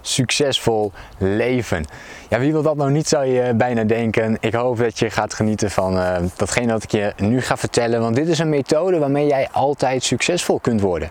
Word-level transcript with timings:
succesvol 0.00 0.92
leven. 1.18 1.84
Ja, 2.28 2.38
wie 2.38 2.52
wil 2.52 2.62
dat 2.62 2.76
nou 2.76 2.90
niet, 2.90 3.08
zou 3.08 3.24
je 3.24 3.54
bijna 3.54 3.84
denken. 3.84 4.36
Ik 4.40 4.54
hoop 4.54 4.78
dat 4.78 4.98
je 4.98 5.10
gaat 5.10 5.34
genieten 5.34 5.70
van 5.70 5.96
uh, 5.96 6.16
datgene 6.36 6.72
wat 6.72 6.82
ik 6.82 6.90
je 6.90 7.12
nu 7.16 7.40
ga 7.40 7.56
vertellen. 7.56 8.00
Want 8.00 8.16
dit 8.16 8.28
is 8.28 8.38
een 8.38 8.48
methode 8.48 8.98
waarmee 8.98 9.26
jij 9.26 9.48
altijd 9.52 10.02
succesvol 10.02 10.58
kunt 10.58 10.80
worden. 10.80 11.10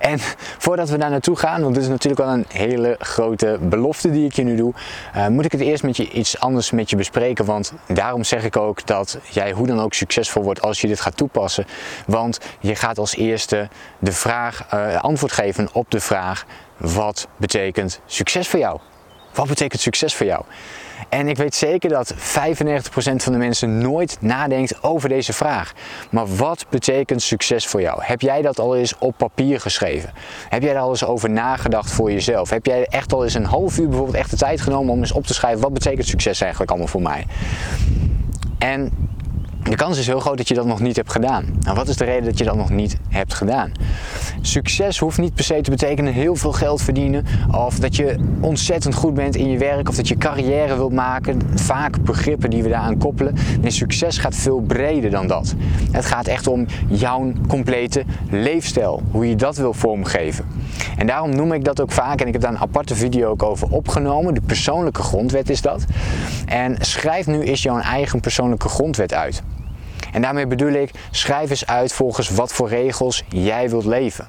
En 0.00 0.18
voordat 0.64 0.88
we 0.88 0.98
daar 0.98 1.10
naartoe 1.10 1.36
gaan, 1.36 1.62
want 1.62 1.74
dit 1.74 1.82
is 1.82 1.88
natuurlijk 1.88 2.22
wel 2.22 2.32
een 2.32 2.44
hele 2.48 2.96
grote 2.98 3.58
belofte 3.60 4.10
die 4.10 4.24
ik 4.24 4.32
je 4.32 4.42
nu 4.42 4.56
doe, 4.56 4.72
uh, 5.16 5.26
moet 5.26 5.44
ik 5.44 5.52
het 5.52 5.60
eerst 5.60 5.82
met 5.82 5.96
je 5.96 6.10
iets 6.10 6.40
anders 6.40 6.70
met 6.70 6.90
je 6.90 6.96
bespreken. 6.96 7.44
Want 7.44 7.72
daarom 7.86 8.24
zeg 8.24 8.44
ik 8.44 8.56
ook 8.56 8.86
dat 8.86 9.18
jij 9.30 9.52
hoe 9.52 9.66
dan 9.66 9.80
ook 9.80 9.94
succesvol 9.94 10.42
wordt 10.42 10.62
als 10.62 10.80
je 10.80 10.86
dit 10.86 11.00
gaat 11.00 11.16
toepassen. 11.16 11.66
Want 12.06 12.38
je 12.60 12.74
gaat 12.74 12.98
als 12.98 13.16
eerste 13.16 13.68
de 13.98 14.12
vraag, 14.12 14.70
antwoord 15.00 15.32
geven 15.32 15.68
op 15.72 15.90
de 15.90 16.00
vraag 16.00 16.46
wat 16.76 17.28
betekent 17.36 18.00
succes 18.06 18.48
voor 18.48 18.58
jou? 18.58 18.80
Wat 19.34 19.48
betekent 19.48 19.80
succes 19.80 20.14
voor 20.14 20.26
jou? 20.26 20.44
En 21.08 21.28
ik 21.28 21.36
weet 21.36 21.54
zeker 21.54 21.90
dat 21.90 22.14
95% 22.14 22.18
van 23.16 23.32
de 23.32 23.38
mensen 23.38 23.78
nooit 23.78 24.16
nadenkt 24.20 24.82
over 24.82 25.08
deze 25.08 25.32
vraag. 25.32 25.72
Maar 26.10 26.36
wat 26.36 26.66
betekent 26.70 27.22
succes 27.22 27.66
voor 27.66 27.80
jou? 27.80 28.02
Heb 28.02 28.20
jij 28.20 28.42
dat 28.42 28.58
al 28.58 28.76
eens 28.76 28.98
op 28.98 29.16
papier 29.16 29.60
geschreven? 29.60 30.12
Heb 30.48 30.62
jij 30.62 30.72
daar 30.72 30.82
al 30.82 30.90
eens 30.90 31.04
over 31.04 31.30
nagedacht 31.30 31.90
voor 31.90 32.12
jezelf? 32.12 32.50
Heb 32.50 32.66
jij 32.66 32.84
echt 32.84 33.12
al 33.12 33.24
eens 33.24 33.34
een 33.34 33.44
half 33.44 33.78
uur 33.78 33.88
bijvoorbeeld 33.88 34.16
echt 34.16 34.30
de 34.30 34.36
tijd 34.36 34.60
genomen 34.60 34.92
om 34.92 35.00
eens 35.00 35.12
op 35.12 35.26
te 35.26 35.34
schrijven 35.34 35.60
wat 35.60 35.72
betekent 35.72 36.06
succes 36.06 36.40
eigenlijk 36.40 36.70
allemaal 36.70 36.90
voor 36.90 37.02
mij? 37.02 37.26
En 38.58 38.90
de 39.70 39.76
kans 39.76 39.98
is 39.98 40.06
heel 40.06 40.20
groot 40.20 40.36
dat 40.36 40.48
je 40.48 40.54
dat 40.54 40.66
nog 40.66 40.80
niet 40.80 40.96
hebt 40.96 41.12
gedaan. 41.12 41.44
Nou, 41.60 41.76
wat 41.76 41.88
is 41.88 41.96
de 41.96 42.04
reden 42.04 42.24
dat 42.24 42.38
je 42.38 42.44
dat 42.44 42.56
nog 42.56 42.70
niet 42.70 42.96
hebt 43.08 43.34
gedaan? 43.34 43.72
Succes 44.40 44.98
hoeft 44.98 45.18
niet 45.18 45.34
per 45.34 45.44
se 45.44 45.60
te 45.60 45.70
betekenen 45.70 46.12
heel 46.12 46.36
veel 46.36 46.52
geld 46.52 46.82
verdienen, 46.82 47.24
of 47.50 47.78
dat 47.78 47.96
je 47.96 48.16
ontzettend 48.40 48.94
goed 48.94 49.14
bent 49.14 49.36
in 49.36 49.50
je 49.50 49.58
werk, 49.58 49.88
of 49.88 49.96
dat 49.96 50.08
je 50.08 50.16
carrière 50.16 50.76
wilt 50.76 50.92
maken. 50.92 51.40
Vaak 51.54 52.02
begrippen 52.02 52.50
die 52.50 52.62
we 52.62 52.68
daaraan 52.68 52.98
koppelen. 52.98 53.34
Nee, 53.60 53.70
succes 53.70 54.18
gaat 54.18 54.34
veel 54.34 54.60
breder 54.60 55.10
dan 55.10 55.26
dat. 55.26 55.54
Het 55.90 56.06
gaat 56.06 56.26
echt 56.26 56.46
om 56.46 56.66
jouw 56.88 57.32
complete 57.48 58.04
leefstijl, 58.30 59.02
hoe 59.10 59.28
je 59.28 59.36
dat 59.36 59.56
wil 59.56 59.72
vormgeven. 59.72 60.44
En 60.96 61.06
daarom 61.06 61.36
noem 61.36 61.52
ik 61.52 61.64
dat 61.64 61.80
ook 61.80 61.92
vaak, 61.92 62.20
en 62.20 62.26
ik 62.26 62.32
heb 62.32 62.42
daar 62.42 62.52
een 62.52 62.58
aparte 62.58 62.94
video 62.94 63.30
ook 63.30 63.42
over 63.42 63.68
opgenomen. 63.70 64.34
De 64.34 64.40
persoonlijke 64.40 65.02
grondwet 65.02 65.50
is 65.50 65.62
dat. 65.62 65.84
En 66.46 66.76
schrijf 66.80 67.26
nu 67.26 67.42
eens 67.42 67.62
jouw 67.62 67.78
eigen 67.78 68.20
persoonlijke 68.20 68.68
grondwet 68.68 69.14
uit. 69.14 69.42
En 70.16 70.22
daarmee 70.22 70.46
bedoel 70.46 70.72
ik, 70.72 70.90
schrijf 71.10 71.50
eens 71.50 71.66
uit 71.66 71.92
volgens 71.92 72.28
wat 72.28 72.52
voor 72.52 72.68
regels 72.68 73.24
jij 73.28 73.70
wilt 73.70 73.84
leven. 73.84 74.26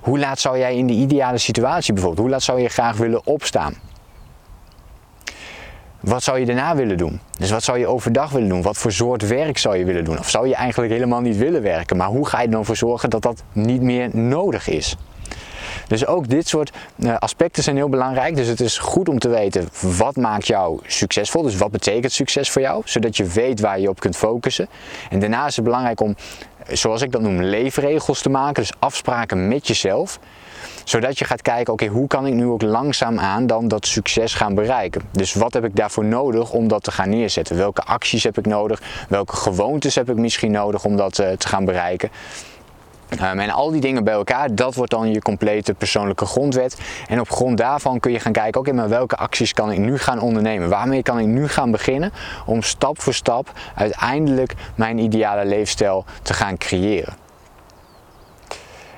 Hoe 0.00 0.18
laat 0.18 0.38
zou 0.38 0.58
jij 0.58 0.76
in 0.76 0.86
de 0.86 0.92
ideale 0.92 1.38
situatie 1.38 1.92
bijvoorbeeld, 1.92 2.22
hoe 2.22 2.30
laat 2.30 2.42
zou 2.42 2.60
je 2.60 2.68
graag 2.68 2.96
willen 2.96 3.26
opstaan? 3.26 3.74
Wat 6.00 6.22
zou 6.22 6.38
je 6.38 6.46
daarna 6.46 6.76
willen 6.76 6.96
doen? 6.96 7.20
Dus 7.38 7.50
wat 7.50 7.62
zou 7.62 7.78
je 7.78 7.86
overdag 7.86 8.30
willen 8.30 8.48
doen? 8.48 8.62
Wat 8.62 8.76
voor 8.76 8.92
soort 8.92 9.28
werk 9.28 9.58
zou 9.58 9.76
je 9.76 9.84
willen 9.84 10.04
doen? 10.04 10.18
Of 10.18 10.30
zou 10.30 10.48
je 10.48 10.54
eigenlijk 10.54 10.92
helemaal 10.92 11.20
niet 11.20 11.36
willen 11.36 11.62
werken? 11.62 11.96
Maar 11.96 12.08
hoe 12.08 12.28
ga 12.28 12.40
je 12.40 12.46
er 12.46 12.52
dan 12.52 12.64
voor 12.64 12.76
zorgen 12.76 13.10
dat 13.10 13.22
dat 13.22 13.42
niet 13.52 13.82
meer 13.82 14.16
nodig 14.16 14.68
is? 14.68 14.96
Dus 15.88 16.06
ook 16.06 16.28
dit 16.28 16.48
soort 16.48 16.72
eh, 16.98 17.16
aspecten 17.18 17.62
zijn 17.62 17.76
heel 17.76 17.88
belangrijk. 17.88 18.36
Dus 18.36 18.46
het 18.46 18.60
is 18.60 18.78
goed 18.78 19.08
om 19.08 19.18
te 19.18 19.28
weten 19.28 19.68
wat 19.80 20.16
maakt 20.16 20.46
jou 20.46 20.80
succesvol. 20.86 21.42
Dus 21.42 21.56
wat 21.56 21.70
betekent 21.70 22.12
succes 22.12 22.50
voor 22.50 22.62
jou, 22.62 22.82
zodat 22.84 23.16
je 23.16 23.24
weet 23.24 23.60
waar 23.60 23.80
je 23.80 23.88
op 23.88 24.00
kunt 24.00 24.16
focussen. 24.16 24.68
En 25.10 25.20
daarna 25.20 25.46
is 25.46 25.56
het 25.56 25.64
belangrijk 25.64 26.00
om, 26.00 26.16
zoals 26.68 27.02
ik 27.02 27.12
dat 27.12 27.20
noem, 27.20 27.42
leefregels 27.42 28.22
te 28.22 28.30
maken. 28.30 28.62
Dus 28.62 28.72
afspraken 28.78 29.48
met 29.48 29.66
jezelf 29.66 30.18
zodat 30.84 31.18
je 31.18 31.24
gaat 31.24 31.42
kijken, 31.42 31.72
oké, 31.72 31.86
hoe 31.86 32.06
kan 32.06 32.26
ik 32.26 32.34
nu 32.34 32.46
ook 32.46 32.62
langzaam 32.62 33.18
aan 33.18 33.46
dan 33.46 33.68
dat 33.68 33.86
succes 33.86 34.34
gaan 34.34 34.54
bereiken? 34.54 35.02
Dus 35.12 35.34
wat 35.34 35.52
heb 35.52 35.64
ik 35.64 35.76
daarvoor 35.76 36.04
nodig 36.04 36.52
om 36.52 36.68
dat 36.68 36.82
te 36.82 36.90
gaan 36.90 37.08
neerzetten? 37.08 37.56
Welke 37.56 37.82
acties 37.82 38.22
heb 38.22 38.38
ik 38.38 38.46
nodig? 38.46 38.82
Welke 39.08 39.36
gewoontes 39.36 39.94
heb 39.94 40.10
ik 40.10 40.16
misschien 40.16 40.50
nodig 40.50 40.84
om 40.84 40.96
dat 40.96 41.18
uh, 41.18 41.30
te 41.30 41.48
gaan 41.48 41.64
bereiken? 41.64 42.10
En 43.20 43.50
al 43.50 43.70
die 43.70 43.80
dingen 43.80 44.04
bij 44.04 44.14
elkaar, 44.14 44.54
dat 44.54 44.74
wordt 44.74 44.90
dan 44.90 45.12
je 45.12 45.22
complete 45.22 45.74
persoonlijke 45.74 46.26
grondwet. 46.26 46.80
En 47.06 47.20
op 47.20 47.30
grond 47.30 47.58
daarvan 47.58 48.00
kun 48.00 48.12
je 48.12 48.20
gaan 48.20 48.32
kijken, 48.32 48.60
oké, 48.60 48.72
maar 48.72 48.88
welke 48.88 49.16
acties 49.16 49.52
kan 49.52 49.72
ik 49.72 49.78
nu 49.78 49.98
gaan 49.98 50.20
ondernemen? 50.20 50.68
Waarmee 50.68 51.02
kan 51.02 51.18
ik 51.18 51.26
nu 51.26 51.48
gaan 51.48 51.70
beginnen 51.70 52.12
om 52.46 52.62
stap 52.62 53.00
voor 53.00 53.14
stap 53.14 53.52
uiteindelijk 53.74 54.54
mijn 54.74 54.98
ideale 54.98 55.44
leefstijl 55.44 56.04
te 56.22 56.34
gaan 56.34 56.56
creëren? 56.58 57.23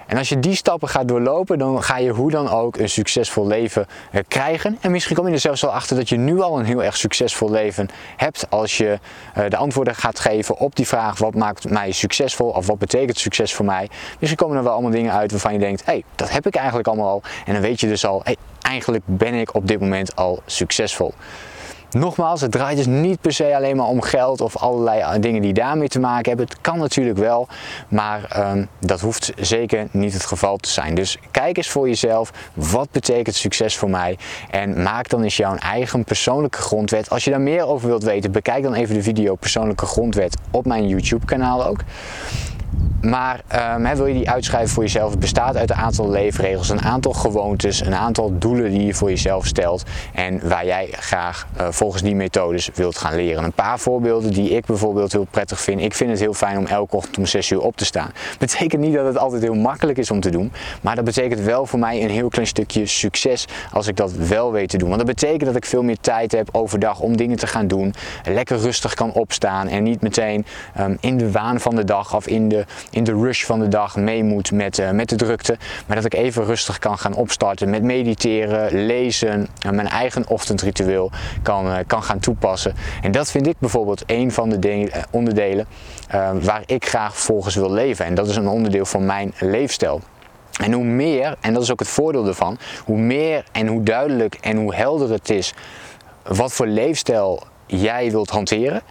En 0.06 0.18
als 0.18 0.28
je 0.28 0.40
die 0.40 0.54
stappen 0.54 0.88
gaat 0.88 1.08
doorlopen, 1.08 1.58
dan 1.58 1.82
ga 1.82 1.98
je 1.98 2.10
hoe 2.10 2.30
dan 2.30 2.48
ook 2.48 2.76
een 2.76 2.88
succesvol 2.88 3.46
leven 3.46 3.86
eh, 4.10 4.20
krijgen. 4.28 4.78
En 4.80 4.90
misschien 4.90 5.16
kom 5.16 5.26
je 5.26 5.32
er 5.32 5.38
zelfs 5.38 5.60
wel 5.60 5.72
achter 5.72 5.96
dat 5.96 6.08
je 6.08 6.16
nu 6.16 6.40
al 6.40 6.58
een 6.58 6.64
heel 6.64 6.82
erg 6.82 6.96
succesvol 6.96 7.50
leven 7.50 7.88
hebt 8.16 8.46
als 8.50 8.76
je 8.76 8.98
eh, 9.34 9.44
de 9.48 9.56
antwoorden 9.56 9.94
gaat 9.94 10.18
geven 10.18 10.58
op 10.58 10.76
die 10.76 10.86
vraag 10.86 11.18
wat 11.18 11.34
maakt 11.34 11.70
mij 11.70 11.92
succesvol 11.92 12.48
of 12.48 12.66
wat 12.66 12.78
betekent 12.78 13.18
succes 13.18 13.54
voor 13.54 13.64
mij. 13.64 13.88
Misschien 14.18 14.36
komen 14.36 14.56
er 14.56 14.62
wel 14.62 14.72
allemaal 14.72 14.90
dingen 14.90 15.12
uit 15.12 15.30
waarvan 15.30 15.52
je 15.52 15.58
denkt, 15.58 15.84
hé, 15.84 15.92
hey, 15.92 16.04
dat 16.14 16.30
heb 16.30 16.46
ik 16.46 16.54
eigenlijk 16.54 16.88
allemaal 16.88 17.08
al. 17.08 17.22
En 17.46 17.52
dan 17.52 17.62
weet 17.62 17.80
je 17.80 17.88
dus 17.88 18.06
al, 18.06 18.20
hey, 18.24 18.36
eigenlijk 18.62 19.04
ben 19.06 19.34
ik 19.34 19.54
op 19.54 19.68
dit 19.68 19.80
moment 19.80 20.16
al 20.16 20.42
succesvol. 20.46 21.14
Nogmaals, 21.96 22.40
het 22.40 22.52
draait 22.52 22.76
dus 22.76 22.86
niet 22.86 23.20
per 23.20 23.32
se 23.32 23.56
alleen 23.56 23.76
maar 23.76 23.86
om 23.86 24.02
geld 24.02 24.40
of 24.40 24.56
allerlei 24.56 25.00
eh, 25.00 25.20
dingen 25.20 25.42
die 25.42 25.52
daarmee 25.52 25.88
te 25.88 26.00
maken 26.00 26.28
hebben. 26.28 26.46
Het 26.46 26.60
kan 26.60 26.78
natuurlijk 26.78 27.18
wel, 27.18 27.48
maar 27.88 28.50
um, 28.52 28.68
dat 28.78 29.00
hoeft 29.00 29.32
zeker 29.36 29.88
niet 29.90 30.12
het 30.12 30.24
geval 30.24 30.56
te 30.56 30.68
zijn. 30.68 30.94
Dus 30.94 31.18
kijk 31.30 31.56
eens 31.56 31.68
voor 31.68 31.88
jezelf, 31.88 32.32
wat 32.54 32.90
betekent 32.90 33.34
succes 33.34 33.76
voor 33.76 33.90
mij? 33.90 34.18
En 34.50 34.82
maak 34.82 35.08
dan 35.08 35.22
eens 35.22 35.36
jouw 35.36 35.56
eigen 35.56 36.04
persoonlijke 36.04 36.58
grondwet. 36.58 37.10
Als 37.10 37.24
je 37.24 37.30
daar 37.30 37.40
meer 37.40 37.66
over 37.66 37.88
wilt 37.88 38.02
weten, 38.02 38.32
bekijk 38.32 38.62
dan 38.62 38.74
even 38.74 38.94
de 38.94 39.02
video 39.02 39.34
persoonlijke 39.34 39.86
grondwet 39.86 40.36
op 40.50 40.66
mijn 40.66 40.88
YouTube 40.88 41.26
kanaal 41.26 41.66
ook. 41.66 41.80
Maar 43.00 43.40
um, 43.76 43.96
wil 43.96 44.06
je 44.06 44.14
die 44.14 44.30
uitschrijven 44.30 44.68
voor 44.68 44.82
jezelf? 44.82 45.10
Het 45.10 45.20
bestaat 45.20 45.56
uit 45.56 45.70
een 45.70 45.76
aantal 45.76 46.10
leefregels, 46.10 46.68
een 46.68 46.82
aantal 46.82 47.12
gewoontes, 47.12 47.80
een 47.80 47.94
aantal 47.94 48.38
doelen 48.38 48.70
die 48.70 48.84
je 48.84 48.94
voor 48.94 49.08
jezelf 49.08 49.46
stelt 49.46 49.82
en 50.12 50.48
waar 50.48 50.66
jij 50.66 50.88
graag 50.90 51.46
uh, 51.58 51.66
volgens 51.70 52.02
die 52.02 52.14
methodes 52.14 52.70
wilt 52.74 52.98
gaan 52.98 53.14
leren. 53.14 53.44
Een 53.44 53.52
paar 53.52 53.78
voorbeelden 53.78 54.32
die 54.32 54.50
ik 54.50 54.66
bijvoorbeeld 54.66 55.12
heel 55.12 55.26
prettig 55.30 55.60
vind. 55.60 55.80
Ik 55.80 55.94
vind 55.94 56.10
het 56.10 56.20
heel 56.20 56.34
fijn 56.34 56.58
om 56.58 56.66
elke 56.66 56.96
ochtend 56.96 57.18
om 57.18 57.26
6 57.26 57.50
uur 57.50 57.60
op 57.60 57.76
te 57.76 57.84
staan. 57.84 58.10
Betekent 58.38 58.82
niet 58.82 58.94
dat 58.94 59.06
het 59.06 59.18
altijd 59.18 59.42
heel 59.42 59.54
makkelijk 59.54 59.98
is 59.98 60.10
om 60.10 60.20
te 60.20 60.30
doen, 60.30 60.52
maar 60.80 60.94
dat 60.94 61.04
betekent 61.04 61.40
wel 61.40 61.66
voor 61.66 61.78
mij 61.78 62.02
een 62.02 62.10
heel 62.10 62.28
klein 62.28 62.46
stukje 62.46 62.86
succes 62.86 63.46
als 63.72 63.86
ik 63.86 63.96
dat 63.96 64.12
wel 64.12 64.52
weet 64.52 64.68
te 64.68 64.76
doen. 64.76 64.88
Want 64.88 65.06
dat 65.06 65.14
betekent 65.14 65.44
dat 65.44 65.56
ik 65.56 65.64
veel 65.64 65.82
meer 65.82 66.00
tijd 66.00 66.32
heb 66.32 66.48
overdag 66.52 67.00
om 67.00 67.16
dingen 67.16 67.36
te 67.36 67.46
gaan 67.46 67.66
doen, 67.66 67.94
lekker 68.24 68.58
rustig 68.58 68.94
kan 68.94 69.12
opstaan 69.12 69.68
en 69.68 69.82
niet 69.82 70.00
meteen 70.00 70.46
um, 70.80 70.96
in 71.00 71.16
de 71.16 71.30
waan 71.30 71.60
van 71.60 71.76
de 71.76 71.84
dag 71.84 72.14
of 72.14 72.26
in 72.26 72.48
de 72.48 72.64
in 72.90 73.04
de 73.04 73.12
rush 73.12 73.44
van 73.44 73.60
de 73.60 73.68
dag 73.68 73.96
mee 73.96 74.24
moet 74.24 74.52
met, 74.52 74.78
uh, 74.78 74.90
met 74.90 75.08
de 75.08 75.16
drukte. 75.16 75.56
Maar 75.86 75.96
dat 75.96 76.04
ik 76.04 76.14
even 76.14 76.44
rustig 76.44 76.78
kan 76.78 76.98
gaan 76.98 77.14
opstarten 77.14 77.70
met 77.70 77.82
mediteren, 77.82 78.86
lezen, 78.86 79.48
en 79.58 79.74
mijn 79.74 79.88
eigen 79.88 80.28
ochtendritueel 80.28 81.10
kan, 81.42 81.66
uh, 81.66 81.76
kan 81.86 82.02
gaan 82.02 82.18
toepassen. 82.18 82.74
En 83.02 83.10
dat 83.12 83.30
vind 83.30 83.46
ik 83.46 83.56
bijvoorbeeld 83.58 84.02
een 84.06 84.32
van 84.32 84.48
de 84.48 84.58
de 84.58 84.90
eh, 84.90 85.02
onderdelen 85.10 85.66
waar 86.40 86.62
ik 86.66 86.86
graag 86.86 87.16
volgens 87.18 87.54
wil 87.54 87.72
leven. 87.72 88.04
En 88.04 88.14
dat 88.14 88.28
is 88.28 88.36
een 88.36 88.48
onderdeel 88.48 88.84
van 88.84 89.06
mijn 89.06 89.34
leefstijl. 89.38 90.00
En 90.62 90.72
hoe 90.72 90.84
meer, 90.84 91.36
en 91.40 91.54
dat 91.54 91.62
is 91.62 91.72
ook 91.72 91.78
het 91.78 91.88
voordeel 91.88 92.26
ervan, 92.26 92.58
hoe 92.84 92.98
meer 92.98 93.44
en 93.52 93.66
hoe 93.66 93.82
duidelijk 93.82 94.34
en 94.34 94.56
hoe 94.56 94.74
helder 94.74 95.10
het 95.10 95.30
is 95.30 95.54
wat 96.26 96.52
voor 96.52 96.66
leefstijl 96.66 97.42
jij 97.66 98.10
wilt 98.10 98.30
hanteren, 98.30 98.82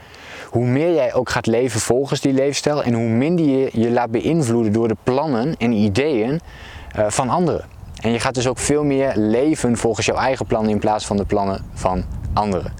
hoe 0.55 0.65
meer 0.65 0.93
jij 0.93 1.13
ook 1.13 1.29
gaat 1.29 1.45
leven 1.45 1.79
volgens 1.79 2.21
die 2.21 2.33
leefstijl 2.33 2.83
en 2.83 2.93
hoe 2.93 3.07
minder 3.07 3.45
je 3.45 3.69
je 3.73 3.91
laat 3.91 4.11
beïnvloeden 4.11 4.73
door 4.73 4.87
de 4.87 4.97
plannen 5.03 5.55
en 5.57 5.71
ideeën 5.71 6.39
uh, 6.97 7.05
van 7.09 7.29
anderen. 7.29 7.65
En 8.01 8.11
je 8.11 8.19
gaat 8.19 8.33
dus 8.33 8.47
ook 8.47 8.57
veel 8.57 8.83
meer 8.83 9.13
leven 9.15 9.77
volgens 9.77 10.05
jouw 10.05 10.15
eigen 10.15 10.45
plannen 10.45 10.71
in 10.71 10.79
plaats 10.79 11.05
van 11.05 11.17
de 11.17 11.25
plannen 11.25 11.65
van 11.73 12.03
anderen. 12.35 12.73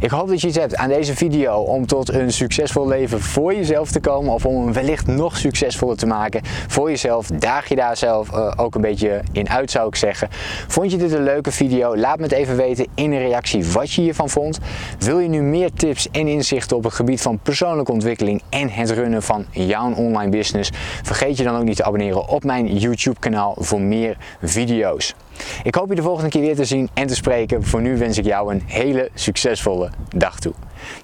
Ik 0.00 0.10
hoop 0.10 0.28
dat 0.28 0.40
je 0.40 0.46
iets 0.46 0.56
hebt 0.56 0.76
aan 0.76 0.88
deze 0.88 1.14
video 1.14 1.54
om 1.54 1.86
tot 1.86 2.12
een 2.12 2.32
succesvol 2.32 2.88
leven 2.88 3.20
voor 3.20 3.54
jezelf 3.54 3.90
te 3.90 4.00
komen 4.00 4.32
of 4.32 4.46
om 4.46 4.64
hem 4.64 4.72
wellicht 4.72 5.06
nog 5.06 5.36
succesvoller 5.36 5.96
te 5.96 6.06
maken 6.06 6.40
voor 6.68 6.90
jezelf. 6.90 7.26
Daag 7.26 7.68
je 7.68 7.76
daar 7.76 7.96
zelf 7.96 8.30
uh, 8.30 8.52
ook 8.56 8.74
een 8.74 8.80
beetje 8.80 9.22
in 9.32 9.48
uit 9.48 9.70
zou 9.70 9.88
ik 9.88 9.96
zeggen. 9.96 10.28
Vond 10.68 10.90
je 10.90 10.96
dit 10.96 11.12
een 11.12 11.22
leuke 11.22 11.52
video? 11.52 11.96
Laat 11.96 12.16
me 12.16 12.22
het 12.22 12.32
even 12.32 12.56
weten 12.56 12.86
in 12.94 13.12
een 13.12 13.18
reactie 13.18 13.66
wat 13.66 13.92
je 13.92 14.02
hiervan 14.02 14.28
vond. 14.28 14.58
Wil 14.98 15.18
je 15.18 15.28
nu 15.28 15.42
meer 15.42 15.72
tips 15.72 16.10
en 16.10 16.28
inzichten 16.28 16.76
op 16.76 16.84
het 16.84 16.92
gebied 16.92 17.22
van 17.22 17.38
persoonlijke 17.38 17.92
ontwikkeling 17.92 18.42
en 18.48 18.70
het 18.70 18.90
runnen 18.90 19.22
van 19.22 19.46
jouw 19.50 19.94
online 19.94 20.30
business? 20.30 20.70
Vergeet 21.02 21.36
je 21.36 21.44
dan 21.44 21.56
ook 21.56 21.64
niet 21.64 21.76
te 21.76 21.84
abonneren 21.84 22.28
op 22.28 22.44
mijn 22.44 22.76
YouTube 22.76 23.18
kanaal 23.18 23.54
voor 23.58 23.80
meer 23.80 24.16
video's. 24.42 25.14
Ik 25.62 25.74
hoop 25.74 25.88
je 25.88 25.94
de 25.94 26.02
volgende 26.02 26.30
keer 26.30 26.40
weer 26.40 26.56
te 26.56 26.64
zien 26.64 26.88
en 26.94 27.06
te 27.06 27.14
spreken. 27.14 27.64
Voor 27.64 27.80
nu 27.80 27.98
wens 27.98 28.18
ik 28.18 28.24
jou 28.24 28.54
een 28.54 28.62
hele 28.66 29.10
succesvolle 29.14 29.90
dag 30.16 30.40
toe. 30.40 30.52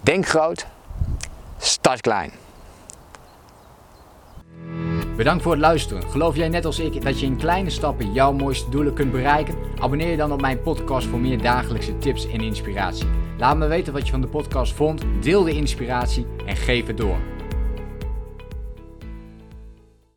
Denk 0.03 0.27
groot, 0.27 0.67
start 1.59 2.01
klein. 2.01 2.31
Bedankt 5.17 5.43
voor 5.43 5.53
het 5.53 5.61
luisteren. 5.61 6.11
Geloof 6.11 6.37
jij 6.37 6.49
net 6.49 6.65
als 6.65 6.79
ik 6.79 7.03
dat 7.03 7.21
je 7.21 7.27
in 7.27 7.37
kleine 7.37 7.71
stappen 7.71 8.13
jouw 8.13 8.33
mooiste 8.33 8.71
doelen 8.71 8.95
kunt 8.95 9.13
bereiken? 9.13 9.55
Abonneer 9.81 10.11
je 10.11 10.17
dan 10.17 10.33
op 10.33 10.41
mijn 10.41 10.63
podcast 10.63 11.07
voor 11.07 11.21
meer 11.21 11.43
dagelijkse 11.43 11.99
tips 11.99 12.29
en 12.29 12.41
inspiratie. 12.41 13.07
Laat 13.39 13.57
me 13.57 13.67
weten 13.67 13.93
wat 13.93 14.05
je 14.05 14.11
van 14.11 14.21
de 14.21 14.27
podcast 14.27 14.73
vond, 14.73 15.03
deel 15.21 15.45
de 15.45 15.53
inspiratie 15.53 16.27
en 16.47 16.57
geef 16.57 16.87
het 16.87 16.97
door. 16.97 17.34